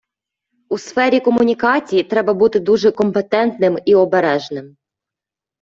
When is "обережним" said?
3.95-4.77